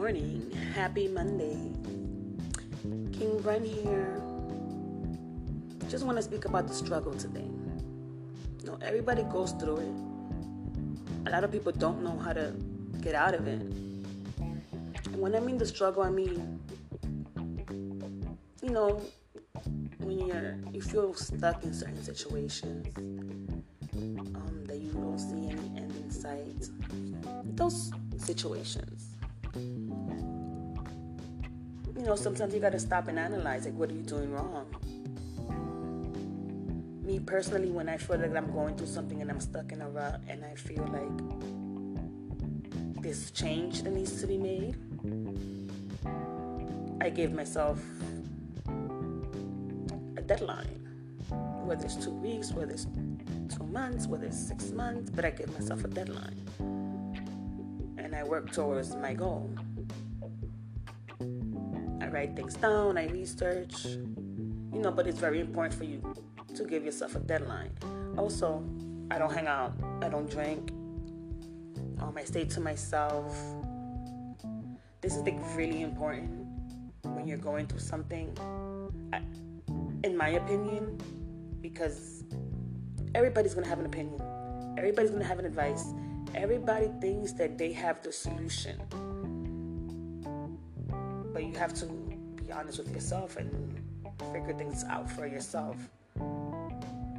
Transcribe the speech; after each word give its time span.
morning. 0.00 0.50
Happy 0.74 1.08
Monday. 1.08 1.58
King 3.12 3.42
Run 3.42 3.62
here. 3.62 4.18
Just 5.90 6.06
want 6.06 6.16
to 6.16 6.22
speak 6.22 6.46
about 6.46 6.66
the 6.66 6.72
struggle 6.72 7.12
today. 7.12 7.50
You 8.60 8.64
know, 8.64 8.78
everybody 8.80 9.24
goes 9.24 9.52
through 9.52 9.76
it. 9.76 11.28
A 11.28 11.30
lot 11.30 11.44
of 11.44 11.52
people 11.52 11.70
don't 11.72 12.02
know 12.02 12.16
how 12.16 12.32
to 12.32 12.54
get 13.02 13.14
out 13.14 13.34
of 13.34 13.46
it. 13.46 13.60
And 13.60 15.20
when 15.20 15.36
I 15.36 15.40
mean 15.40 15.58
the 15.58 15.66
struggle, 15.66 16.02
I 16.02 16.08
mean, 16.08 16.58
you 18.62 18.70
know, 18.70 19.02
when 19.98 20.18
you're 20.18 20.56
you 20.72 20.80
feel 20.80 21.12
stuck 21.12 21.62
in 21.62 21.74
certain 21.74 22.02
situations 22.02 22.86
um, 22.96 24.64
that 24.64 24.78
you 24.78 24.92
don't 24.92 25.18
see 25.18 25.50
any 25.50 25.76
end 25.76 25.92
in 25.94 26.10
sight. 26.10 26.70
Those 27.54 27.92
situations 28.16 29.19
you 32.00 32.06
know, 32.06 32.16
sometimes 32.16 32.54
you 32.54 32.60
got 32.60 32.72
to 32.72 32.78
stop 32.78 33.08
and 33.08 33.18
analyze 33.18 33.64
like, 33.64 33.74
what 33.74 33.90
are 33.90 33.94
you 33.94 34.02
doing 34.02 34.32
wrong? 34.32 34.66
Me 37.02 37.18
personally, 37.18 37.70
when 37.70 37.88
I 37.88 37.96
feel 37.96 38.18
like 38.18 38.34
I'm 38.34 38.52
going 38.52 38.76
through 38.76 38.86
something 38.86 39.20
and 39.20 39.30
I'm 39.30 39.40
stuck 39.40 39.72
in 39.72 39.80
a 39.82 39.88
rut 39.88 40.20
and 40.28 40.44
I 40.44 40.54
feel 40.54 40.86
like 40.86 41.10
this 43.02 43.30
change 43.30 43.82
that 43.82 43.92
needs 43.92 44.20
to 44.20 44.26
be 44.26 44.38
made, 44.38 44.76
I 47.00 47.10
give 47.10 47.32
myself 47.32 47.80
a 50.16 50.22
deadline. 50.22 50.86
Whether 51.64 51.84
it's 51.86 51.96
two 51.96 52.10
weeks, 52.10 52.52
whether 52.52 52.72
it's 52.72 52.86
two 53.54 53.64
months, 53.64 54.06
whether 54.06 54.26
it's 54.26 54.38
six 54.38 54.70
months, 54.70 55.10
but 55.10 55.24
I 55.24 55.30
give 55.30 55.52
myself 55.58 55.84
a 55.84 55.88
deadline. 55.88 56.36
And 58.10 58.18
I 58.18 58.24
work 58.24 58.50
towards 58.50 58.96
my 58.96 59.14
goal 59.14 59.48
I 62.00 62.08
write 62.08 62.34
things 62.34 62.54
down, 62.54 62.98
I 62.98 63.06
research, 63.06 63.84
you 63.84 64.80
know, 64.80 64.90
but 64.90 65.06
it's 65.06 65.20
very 65.20 65.38
important 65.38 65.74
for 65.74 65.84
you 65.84 66.02
to 66.56 66.64
give 66.64 66.84
yourself 66.84 67.14
a 67.14 67.20
deadline. 67.20 67.70
Also, 68.16 68.64
I 69.12 69.18
don't 69.18 69.32
hang 69.32 69.46
out, 69.46 69.74
I 70.02 70.08
don't 70.08 70.28
drink, 70.28 70.72
um, 72.00 72.14
I 72.16 72.24
stay 72.24 72.46
to 72.46 72.60
myself. 72.60 73.36
This 75.02 75.14
is 75.14 75.22
like 75.22 75.38
really 75.54 75.82
important 75.82 76.30
when 77.04 77.28
you're 77.28 77.38
going 77.38 77.68
through 77.68 77.78
something, 77.78 78.36
I, 79.12 79.20
in 80.02 80.16
my 80.16 80.30
opinion, 80.30 80.98
because 81.60 82.24
everybody's 83.14 83.54
gonna 83.54 83.68
have 83.68 83.78
an 83.78 83.86
opinion, 83.86 84.20
everybody's 84.76 85.12
gonna 85.12 85.24
have 85.24 85.38
an 85.38 85.46
advice, 85.46 85.84
everybody 86.34 86.90
thinks 87.00 87.32
that 87.32 87.58
they 87.58 87.72
have 87.72 88.02
the 88.02 88.12
solution 88.12 88.80
but 91.32 91.44
you 91.44 91.54
have 91.54 91.72
to 91.72 91.86
be 91.86 92.52
honest 92.52 92.78
with 92.78 92.92
yourself 92.92 93.36
and 93.36 93.80
figure 94.32 94.52
things 94.52 94.84
out 94.84 95.10
for 95.10 95.26
yourself. 95.26 95.76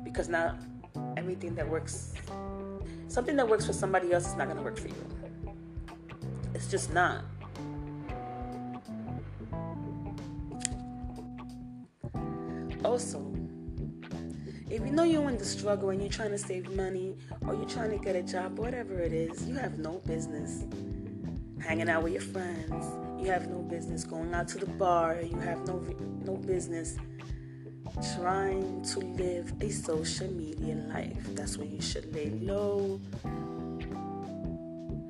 Because 0.03 0.29
not 0.29 0.57
everything 1.17 1.55
that 1.55 1.67
works, 1.67 2.13
something 3.07 3.35
that 3.35 3.47
works 3.47 3.65
for 3.65 3.73
somebody 3.73 4.13
else 4.13 4.27
is 4.27 4.35
not 4.35 4.45
going 4.45 4.57
to 4.57 4.63
work 4.63 4.77
for 4.77 4.89
you. 4.89 5.55
It's 6.53 6.69
just 6.69 6.93
not. 6.93 7.23
Also, 12.83 13.19
if 14.71 14.85
you 14.85 14.91
know 14.91 15.03
you're 15.03 15.29
in 15.29 15.37
the 15.37 15.45
struggle 15.45 15.89
and 15.89 16.01
you're 16.01 16.11
trying 16.11 16.31
to 16.31 16.37
save 16.37 16.73
money 16.75 17.15
or 17.47 17.53
you're 17.55 17.69
trying 17.69 17.91
to 17.91 17.97
get 17.97 18.15
a 18.15 18.23
job, 18.23 18.57
whatever 18.57 18.99
it 18.99 19.13
is, 19.13 19.47
you 19.47 19.55
have 19.55 19.77
no 19.79 20.01
business 20.07 20.63
hanging 21.59 21.89
out 21.89 22.03
with 22.03 22.13
your 22.13 22.21
friends 22.21 22.85
you 23.21 23.27
have 23.27 23.49
no 23.49 23.59
business 23.59 24.03
going 24.03 24.33
out 24.33 24.47
to 24.47 24.57
the 24.57 24.65
bar. 24.65 25.21
You 25.21 25.37
have 25.41 25.67
no 25.67 25.79
no 26.25 26.37
business 26.37 26.97
trying 28.15 28.81
to 28.93 28.99
live 28.99 29.53
a 29.61 29.69
social 29.69 30.27
media 30.31 30.75
life. 30.91 31.23
That's 31.35 31.55
when 31.55 31.71
you 31.71 31.81
should 31.81 32.13
lay 32.15 32.31
low. 32.31 32.99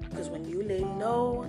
Because 0.01 0.29
when 0.29 0.43
you 0.43 0.61
lay 0.63 0.81
low, 0.81 1.45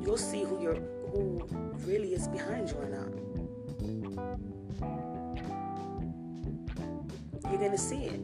you'll 0.00 0.16
see 0.16 0.44
who 0.44 0.62
you're 0.62 0.80
who 1.10 1.44
really 1.84 2.14
is 2.14 2.28
behind 2.28 2.70
you 2.70 2.76
or 2.76 2.88
not. 2.88 3.31
You're 7.52 7.60
gonna 7.60 7.78
see 7.78 8.06
it. 8.06 8.20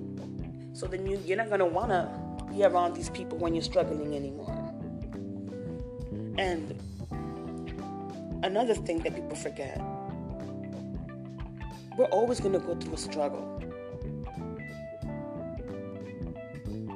So 0.73 0.87
then 0.87 1.07
you, 1.07 1.21
you're 1.25 1.37
not 1.37 1.51
gonna 1.51 1.67
wanna 1.67 2.11
be 2.51 2.65
around 2.65 2.97
these 2.97 3.11
people 3.11 3.39
when 3.39 3.55
you're 3.55 3.63
struggling 3.63 4.17
anymore. 4.17 4.55
And 6.39 6.75
another 8.43 8.75
thing 8.75 9.01
that 9.01 9.15
people 9.15 9.37
forget 9.37 9.81
we're 11.99 12.05
always 12.07 12.39
to 12.39 12.49
go 12.49 12.77
through 12.77 12.95
a 12.95 12.97
struggle. 12.97 13.43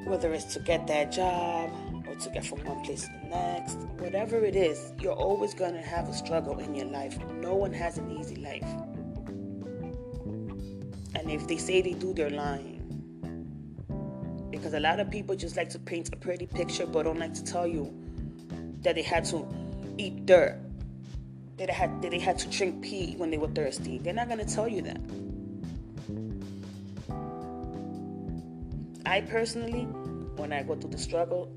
Whether 0.06 0.32
it's 0.32 0.54
to 0.54 0.60
get 0.60 0.86
that 0.86 1.10
job 1.10 1.72
or 2.06 2.14
to 2.14 2.30
get 2.30 2.46
from 2.46 2.62
one 2.64 2.84
place 2.84 3.02
to 3.02 3.10
the 3.24 3.28
next, 3.28 3.78
whatever 3.98 4.44
it 4.44 4.54
is, 4.54 4.92
you're 5.00 5.12
always 5.12 5.54
going 5.54 5.74
to 5.74 5.82
have 5.82 6.08
a 6.08 6.14
struggle 6.14 6.60
in 6.60 6.72
your 6.76 6.86
life. 6.86 7.18
No 7.40 7.54
one 7.54 7.72
has 7.72 7.98
an 7.98 8.16
easy 8.16 8.36
life. 8.36 8.64
And 11.14 11.30
if 11.30 11.46
they 11.46 11.56
say 11.56 11.82
they 11.82 11.92
do, 11.92 12.14
they're 12.14 12.30
lying. 12.30 12.78
Because 14.50 14.74
a 14.74 14.80
lot 14.80 15.00
of 15.00 15.10
people 15.10 15.34
just 15.34 15.56
like 15.56 15.68
to 15.70 15.78
paint 15.78 16.12
a 16.12 16.16
pretty 16.16 16.46
picture 16.46 16.86
but 16.86 17.04
don't 17.04 17.18
like 17.18 17.34
to 17.34 17.44
tell 17.44 17.66
you 17.66 17.92
that 18.82 18.94
they 18.94 19.02
had 19.02 19.24
to 19.26 19.46
eat 19.98 20.26
dirt, 20.26 20.58
that 21.56 21.66
they 21.68 21.72
had 21.72 22.02
that 22.02 22.10
they 22.10 22.18
had 22.18 22.38
to 22.38 22.48
drink 22.48 22.82
pee 22.82 23.14
when 23.16 23.30
they 23.30 23.38
were 23.38 23.48
thirsty. 23.48 23.98
They're 23.98 24.12
not 24.12 24.28
gonna 24.28 24.44
tell 24.44 24.68
you 24.68 24.82
that. 24.82 25.00
I 29.06 29.20
personally, 29.22 29.82
when 30.36 30.52
I 30.52 30.62
go 30.62 30.74
through 30.74 30.90
the 30.90 30.98
struggle, 30.98 31.54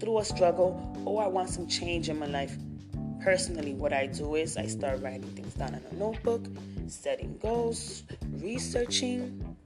through 0.00 0.18
a 0.18 0.24
struggle, 0.24 0.96
or 1.04 1.22
I 1.22 1.26
want 1.26 1.50
some 1.50 1.66
change 1.66 2.08
in 2.08 2.18
my 2.18 2.26
life, 2.26 2.56
personally, 3.26 3.74
what 3.74 3.92
I 3.92 4.06
do 4.06 4.36
is 4.36 4.56
I 4.56 4.66
start 4.66 5.02
writing 5.02 5.28
things 5.34 5.52
down 5.54 5.74
in 5.74 5.82
a 5.90 5.94
notebook, 5.94 6.46
setting 6.86 7.36
goals, 7.38 8.04
researching, 8.38 9.56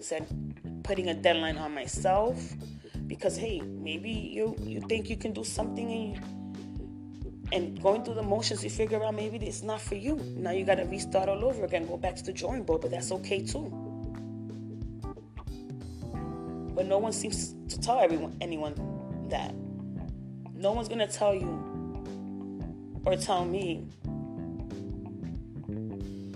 set, 0.00 0.26
putting 0.82 1.10
a 1.10 1.14
deadline 1.14 1.58
on 1.58 1.74
myself, 1.74 2.40
because 3.06 3.36
hey, 3.36 3.60
maybe 3.60 4.10
you 4.10 4.56
you 4.62 4.80
think 4.88 5.10
you 5.10 5.18
can 5.18 5.34
do 5.34 5.44
something 5.44 5.92
and 5.92 6.16
you, 6.16 6.20
and 7.52 7.82
going 7.82 8.04
through 8.04 8.14
the 8.14 8.22
motions, 8.22 8.64
you 8.64 8.70
figure 8.70 9.04
out 9.04 9.14
maybe 9.14 9.36
it's 9.46 9.62
not 9.62 9.78
for 9.78 9.96
you. 9.96 10.16
Now 10.38 10.52
you 10.52 10.64
got 10.64 10.76
to 10.76 10.84
restart 10.84 11.28
all 11.28 11.44
over 11.44 11.66
again, 11.66 11.86
go 11.86 11.98
back 11.98 12.16
to 12.16 12.24
the 12.24 12.32
drawing 12.32 12.62
board, 12.64 12.80
but 12.80 12.90
that's 12.90 13.12
okay 13.12 13.44
too. 13.44 13.68
But 16.74 16.86
no 16.86 16.96
one 16.96 17.12
seems 17.12 17.54
to 17.68 17.78
tell 17.78 18.00
everyone 18.00 18.34
anyone 18.40 18.74
that. 19.28 19.54
No 20.54 20.72
one's 20.72 20.88
gonna 20.88 21.08
tell 21.08 21.34
you 21.34 21.71
or 23.04 23.16
tell 23.16 23.44
me 23.44 23.86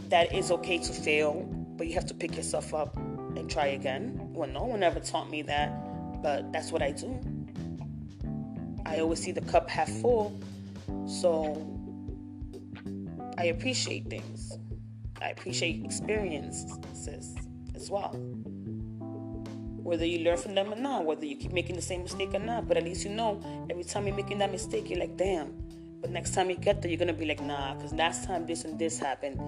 that 0.08 0.32
it's 0.32 0.50
okay 0.50 0.78
to 0.78 0.92
fail, 0.92 1.42
but 1.76 1.86
you 1.86 1.94
have 1.94 2.06
to 2.06 2.14
pick 2.14 2.36
yourself 2.36 2.74
up 2.74 2.96
and 2.96 3.50
try 3.50 3.66
again. 3.68 4.30
Well, 4.32 4.48
no 4.48 4.64
one 4.64 4.82
ever 4.82 5.00
taught 5.00 5.30
me 5.30 5.42
that 5.42 5.86
but 6.26 6.52
that's 6.52 6.72
what 6.72 6.82
I 6.82 6.90
do. 6.90 7.20
I 8.84 8.98
always 8.98 9.22
see 9.22 9.32
the 9.32 9.42
cup 9.42 9.70
half 9.70 9.88
full, 9.88 10.36
so 11.06 11.64
I 13.38 13.44
appreciate 13.44 14.08
things. 14.10 14.58
I 15.20 15.28
appreciate 15.30 15.84
experiences 15.84 17.36
as 17.76 17.90
well. 17.90 18.10
Whether 19.82 20.04
you 20.04 20.24
learn 20.24 20.36
from 20.36 20.56
them 20.56 20.72
or 20.72 20.76
not, 20.76 21.04
whether 21.04 21.24
you 21.24 21.36
keep 21.36 21.52
making 21.52 21.76
the 21.76 21.82
same 21.82 22.02
mistake 22.02 22.34
or 22.34 22.40
not, 22.40 22.66
but 22.66 22.76
at 22.76 22.82
least 22.82 23.04
you 23.04 23.10
know 23.10 23.40
every 23.70 23.84
time 23.84 24.06
you're 24.06 24.16
making 24.16 24.38
that 24.38 24.50
mistake, 24.50 24.90
you're 24.90 24.98
like, 24.98 25.16
damn. 25.16 25.54
But 26.00 26.10
next 26.10 26.34
time 26.34 26.50
you 26.50 26.56
get 26.56 26.82
there, 26.82 26.90
you're 26.90 26.98
gonna 26.98 27.12
be 27.12 27.26
like, 27.26 27.42
nah, 27.42 27.74
because 27.74 27.92
last 27.92 28.24
time 28.24 28.46
this 28.46 28.64
and 28.64 28.78
this 28.78 28.98
happened, 28.98 29.40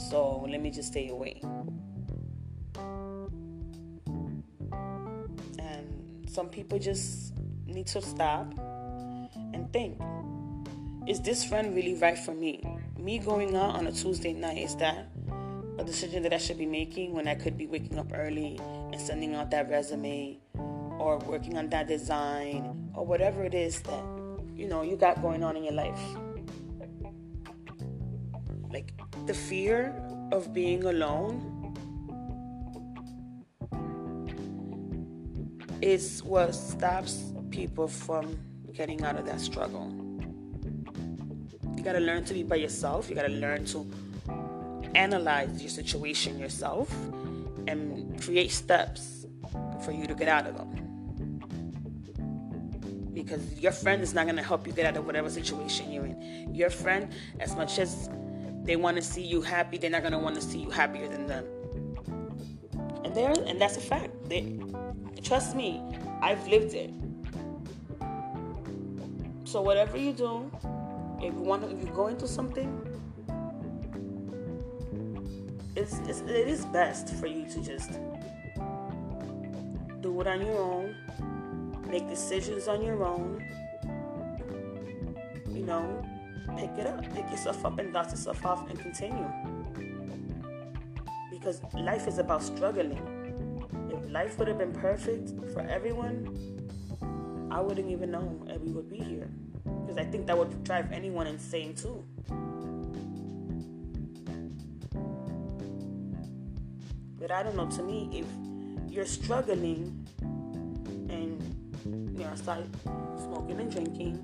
so 0.00 0.46
let 0.48 0.60
me 0.62 0.70
just 0.70 0.88
stay 0.88 1.08
away. 1.08 1.40
And 5.58 6.28
some 6.28 6.48
people 6.48 6.78
just 6.78 7.32
need 7.66 7.86
to 7.88 8.00
stop 8.00 8.52
and 9.52 9.72
think 9.72 10.00
is 11.06 11.20
this 11.20 11.44
friend 11.44 11.72
really 11.74 11.94
right 11.94 12.18
for 12.18 12.34
me? 12.34 12.64
Me 12.98 13.18
going 13.18 13.54
out 13.54 13.76
on 13.76 13.86
a 13.86 13.92
Tuesday 13.92 14.32
night, 14.32 14.58
is 14.58 14.74
that 14.76 15.06
a 15.78 15.84
decision 15.84 16.22
that 16.24 16.32
I 16.32 16.38
should 16.38 16.58
be 16.58 16.66
making 16.66 17.12
when 17.12 17.28
I 17.28 17.36
could 17.36 17.56
be 17.56 17.66
waking 17.66 17.96
up 17.96 18.10
early 18.12 18.58
and 18.90 19.00
sending 19.00 19.34
out 19.36 19.50
that 19.52 19.70
resume 19.70 20.38
or 20.98 21.18
working 21.18 21.56
on 21.56 21.68
that 21.70 21.86
design 21.86 22.90
or 22.92 23.06
whatever 23.06 23.44
it 23.44 23.54
is 23.54 23.80
that 23.82 24.02
you 24.56 24.66
know 24.66 24.82
you 24.82 24.96
got 24.96 25.20
going 25.20 25.44
on 25.44 25.56
in 25.56 25.64
your 25.64 25.74
life? 25.74 26.00
Like 28.72 28.92
the 29.26 29.34
fear 29.34 29.94
of 30.32 30.52
being 30.54 30.84
alone 30.84 31.74
is 35.82 36.22
what 36.22 36.54
stops 36.54 37.32
people 37.50 37.86
from 37.86 38.38
getting 38.72 39.04
out 39.04 39.16
of 39.16 39.26
that 39.26 39.40
struggle. 39.40 39.92
You 41.76 41.82
gotta 41.84 42.00
learn 42.00 42.24
to 42.24 42.34
be 42.34 42.42
by 42.42 42.56
yourself. 42.56 43.08
You 43.10 43.14
gotta 43.14 43.28
learn 43.28 43.66
to 43.66 43.86
analyze 44.94 45.60
your 45.60 45.70
situation 45.70 46.38
yourself 46.38 46.90
and 47.68 48.20
create 48.22 48.50
steps 48.50 49.26
for 49.84 49.92
you 49.92 50.06
to 50.06 50.14
get 50.14 50.28
out 50.28 50.46
of 50.46 50.56
them. 50.56 50.85
Because 53.16 53.58
your 53.58 53.72
friend 53.72 54.02
is 54.02 54.12
not 54.12 54.26
going 54.26 54.36
to 54.36 54.42
help 54.42 54.66
you 54.66 54.74
get 54.74 54.84
out 54.84 54.98
of 54.98 55.06
whatever 55.06 55.30
situation 55.30 55.90
you're 55.90 56.04
in. 56.04 56.54
Your 56.54 56.68
friend, 56.68 57.10
as 57.40 57.56
much 57.56 57.78
as 57.78 58.10
they 58.64 58.76
want 58.76 58.98
to 58.98 59.02
see 59.02 59.22
you 59.22 59.40
happy, 59.40 59.78
they're 59.78 59.88
not 59.88 60.02
going 60.02 60.12
to 60.12 60.18
want 60.18 60.34
to 60.34 60.42
see 60.42 60.58
you 60.58 60.68
happier 60.68 61.08
than 61.08 61.26
them. 61.26 61.46
And 63.04 63.14
there, 63.14 63.32
and 63.46 63.58
that's 63.58 63.78
a 63.78 63.80
fact. 63.80 64.10
They, 64.28 64.60
trust 65.22 65.56
me, 65.56 65.82
I've 66.20 66.46
lived 66.46 66.74
it. 66.74 66.90
So 69.44 69.62
whatever 69.62 69.96
you 69.96 70.12
do, 70.12 70.50
if 71.22 71.32
you 71.32 71.40
want, 71.40 71.64
if 71.72 71.80
you 71.80 71.94
go 71.94 72.08
into 72.08 72.28
something, 72.28 72.68
it's, 75.74 76.00
it's 76.00 76.20
it 76.20 76.48
is 76.48 76.66
best 76.66 77.14
for 77.14 77.28
you 77.28 77.48
to 77.48 77.62
just 77.62 77.92
do 80.02 80.20
it 80.20 80.26
on 80.26 80.44
your 80.44 80.58
own, 80.58 80.94
make 81.88 82.08
decisions 82.08 82.68
on 82.68 82.82
your 82.82 83.04
own. 83.04 83.44
You 85.48 85.64
know, 85.64 86.04
pick 86.56 86.70
it 86.78 86.86
up, 86.86 87.02
pick 87.14 87.30
yourself 87.30 87.64
up, 87.64 87.78
and 87.78 87.92
dust 87.92 88.10
yourself 88.10 88.44
off, 88.44 88.68
and 88.68 88.78
continue. 88.78 89.26
Because 91.30 91.60
life 91.74 92.06
is 92.06 92.18
about 92.18 92.42
struggling. 92.42 93.00
If 93.90 94.10
life 94.10 94.38
would 94.38 94.48
have 94.48 94.58
been 94.58 94.72
perfect 94.72 95.30
for 95.52 95.60
everyone, 95.60 96.56
I 97.50 97.60
wouldn't 97.60 97.90
even 97.90 98.10
know 98.10 98.44
and 98.48 98.60
we 98.62 98.72
would 98.72 98.88
be 98.88 98.98
here. 98.98 99.30
Because 99.64 99.96
I 99.96 100.04
think 100.04 100.26
that 100.26 100.36
would 100.36 100.64
drive 100.64 100.92
anyone 100.92 101.26
insane 101.26 101.74
too. 101.74 102.04
But 107.18 107.30
I 107.30 107.42
don't 107.42 107.56
know, 107.56 107.68
to 107.70 107.82
me, 107.82 108.10
if 108.12 108.92
you're 108.92 109.06
struggling 109.06 110.06
and 111.08 111.55
know, 112.26 112.34
start 112.34 112.64
smoking 113.16 113.60
and 113.60 113.70
drinking, 113.70 114.18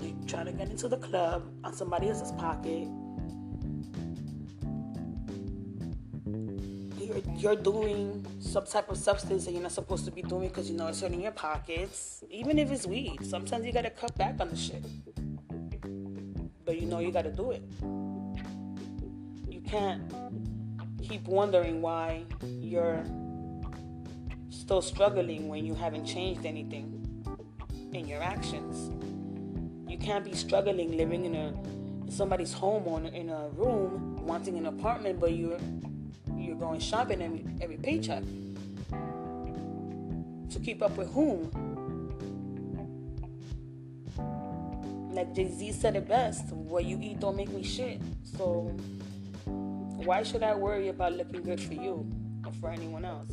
you 0.00 0.16
try 0.26 0.44
to 0.44 0.52
get 0.52 0.70
into 0.70 0.88
the 0.88 0.96
club 0.96 1.42
on 1.64 1.72
somebody 1.74 2.08
else's 2.08 2.32
pocket, 2.32 2.88
you're, 6.98 7.18
you're 7.36 7.56
doing 7.56 8.24
some 8.40 8.64
type 8.64 8.90
of 8.90 8.96
substance 8.96 9.44
that 9.44 9.52
you're 9.52 9.62
not 9.62 9.72
supposed 9.72 10.04
to 10.04 10.10
be 10.10 10.22
doing 10.22 10.48
because 10.48 10.70
you 10.70 10.76
know 10.76 10.86
it's 10.86 11.00
hurting 11.00 11.20
your 11.20 11.32
pockets, 11.32 12.22
even 12.30 12.58
if 12.58 12.70
it's 12.70 12.86
weed. 12.86 13.18
Sometimes 13.24 13.66
you 13.66 13.72
gotta 13.72 13.90
cut 13.90 14.16
back 14.16 14.40
on 14.40 14.48
the 14.48 14.56
shit. 14.56 14.84
But 16.64 16.80
you 16.80 16.86
know 16.86 17.00
you 17.00 17.10
gotta 17.10 17.32
do 17.32 17.50
it. 17.50 17.62
You 19.48 19.60
can't 19.60 20.02
keep 21.02 21.26
wondering 21.26 21.82
why 21.82 22.24
you're 22.42 23.04
still 24.62 24.80
struggling 24.80 25.48
when 25.48 25.66
you 25.66 25.74
haven't 25.74 26.06
changed 26.06 26.46
anything 26.46 26.86
in 27.92 28.06
your 28.06 28.22
actions. 28.22 28.92
You 29.90 29.98
can't 29.98 30.24
be 30.24 30.34
struggling 30.34 30.96
living 30.96 31.24
in 31.24 31.34
a 31.34 31.52
somebody's 32.10 32.52
home 32.52 32.86
or 32.86 33.00
in 33.00 33.28
a 33.28 33.48
room 33.48 34.24
wanting 34.24 34.56
an 34.56 34.66
apartment, 34.66 35.18
but 35.18 35.32
you're 35.32 35.58
you're 36.36 36.54
going 36.54 36.78
shopping 36.78 37.20
every 37.20 37.44
every 37.60 37.76
paycheck 37.76 38.22
to 40.52 40.60
keep 40.62 40.80
up 40.80 40.96
with 40.96 41.12
whom? 41.12 41.50
Like 45.12 45.34
Jay 45.34 45.48
Z 45.48 45.72
said 45.72 45.96
it 45.96 46.06
best: 46.06 46.52
"What 46.52 46.84
you 46.84 46.98
eat 47.02 47.18
don't 47.18 47.36
make 47.36 47.50
me 47.50 47.64
shit." 47.64 48.00
So 48.22 48.70
why 50.06 50.22
should 50.22 50.44
I 50.44 50.54
worry 50.54 50.86
about 50.86 51.14
looking 51.14 51.42
good 51.42 51.60
for 51.60 51.74
you 51.74 52.06
or 52.46 52.52
for 52.52 52.70
anyone 52.70 53.04
else? 53.04 53.32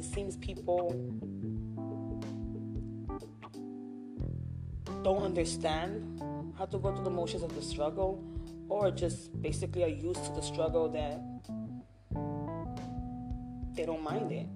It 0.00 0.04
seems 0.04 0.34
people 0.34 0.96
don't 5.04 5.22
understand 5.22 6.22
how 6.56 6.64
to 6.64 6.78
go 6.78 6.94
through 6.94 7.04
the 7.04 7.10
motions 7.10 7.42
of 7.42 7.54
the 7.54 7.60
struggle 7.60 8.24
or 8.70 8.90
just 8.90 9.42
basically 9.42 9.84
are 9.84 9.88
used 9.88 10.24
to 10.24 10.32
the 10.32 10.40
struggle 10.40 10.88
that 10.88 11.20
they 13.74 13.84
don't 13.84 14.02
mind 14.02 14.32
it. 14.32 14.46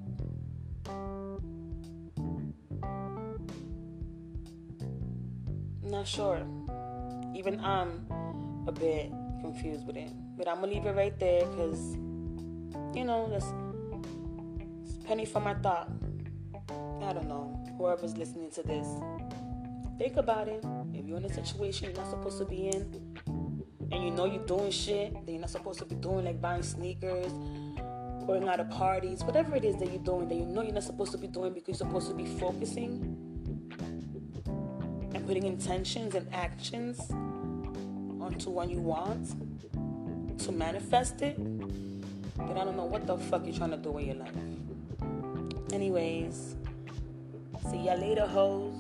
Not 5.83 6.09
sure. 6.09 6.41
Even 7.35 7.61
I'm 7.61 8.07
a 8.67 8.73
bit 8.73 9.13
confused 9.43 9.87
with 9.87 9.97
it. 9.99 10.11
But 10.39 10.49
I'm 10.49 10.63
gonna 10.63 10.73
leave 10.73 10.87
it 10.87 10.97
right 10.97 11.19
there 11.21 11.45
because, 11.45 11.97
you 12.95 13.05
know, 13.05 13.29
that's 13.29 13.53
penny 15.05 15.27
for 15.27 15.41
my 15.41 15.55
thought. 15.55 15.91
I 17.03 17.13
don't 17.13 17.29
know. 17.29 17.63
Whoever's 17.79 18.17
listening 18.17 18.51
to 18.53 18.63
this, 18.63 18.87
think 19.99 20.17
about 20.17 20.49
it. 20.49 20.65
If 20.95 21.07
you're 21.07 21.19
in 21.19 21.25
a 21.25 21.33
situation 21.33 21.91
you're 21.91 21.97
not 21.97 22.09
supposed 22.09 22.39
to 22.39 22.45
be 22.45 22.69
in, 22.69 23.17
and 23.93 24.03
you 24.03 24.11
know 24.11 24.25
you're 24.25 24.47
doing 24.47 24.71
shit 24.71 25.13
that 25.13 25.31
you're 25.31 25.41
not 25.41 25.51
supposed 25.51 25.79
to 25.81 25.85
be 25.85 25.95
doing, 25.97 26.25
like 26.25 26.41
buying 26.41 26.63
sneakers, 26.63 27.31
going 28.27 28.49
out 28.49 28.61
of 28.61 28.71
parties, 28.71 29.23
whatever 29.23 29.55
it 29.55 29.65
is 29.65 29.77
that 29.77 29.91
you're 29.91 30.03
doing 30.03 30.29
that 30.29 30.35
you 30.35 30.47
know 30.47 30.63
you're 30.63 30.73
not 30.73 30.83
supposed 30.83 31.13
to 31.13 31.19
be 31.19 31.27
doing 31.27 31.53
because 31.53 31.81
you're 31.81 31.89
supposed 31.89 32.09
to 32.09 32.15
be 32.15 32.25
focusing 32.25 33.21
and 35.15 35.27
putting 35.27 35.45
intentions 35.45 36.15
and 36.15 36.33
actions 36.33 36.99
onto 38.21 38.49
what 38.49 38.71
you 38.71 38.79
want 38.79 39.35
to 40.39 40.53
manifest 40.53 41.21
it, 41.21 41.37
then 41.37 42.57
I 42.57 42.65
don't 42.65 42.77
know 42.77 42.87
what 42.87 43.07
the 43.07 43.19
fuck 43.19 43.45
you're 43.45 43.55
trying 43.55 43.71
to 43.71 43.77
do 43.77 43.97
in 43.99 44.07
your 44.07 44.17
life. 44.17 44.35
Anyways, 45.73 46.57
see 47.71 47.85
ya 47.87 47.95
later, 47.95 48.27
hoes. 48.27 48.75